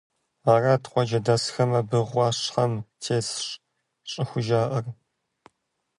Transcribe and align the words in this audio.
Арат 0.51 0.83
къуажэдэсхэм 0.91 1.71
абы 1.79 1.99
гъуащхьэм 2.09 2.73
тесщ 3.01 3.43
щӀыхужаӀэр. 4.11 4.85